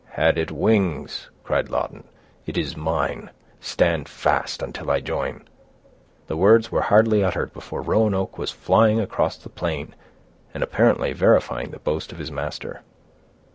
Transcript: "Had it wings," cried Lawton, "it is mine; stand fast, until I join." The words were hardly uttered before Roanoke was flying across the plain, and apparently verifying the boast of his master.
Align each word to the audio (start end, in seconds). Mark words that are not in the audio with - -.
"Had 0.13 0.35
it 0.39 0.49
wings," 0.49 1.29
cried 1.43 1.69
Lawton, 1.69 2.05
"it 2.47 2.57
is 2.57 2.75
mine; 2.75 3.29
stand 3.59 4.09
fast, 4.09 4.63
until 4.63 4.89
I 4.89 4.99
join." 4.99 5.43
The 6.25 6.35
words 6.37 6.71
were 6.71 6.81
hardly 6.81 7.23
uttered 7.23 7.53
before 7.53 7.83
Roanoke 7.83 8.39
was 8.39 8.49
flying 8.49 8.99
across 8.99 9.37
the 9.37 9.49
plain, 9.49 9.93
and 10.55 10.63
apparently 10.63 11.13
verifying 11.13 11.69
the 11.69 11.77
boast 11.77 12.11
of 12.11 12.17
his 12.17 12.31
master. 12.31 12.81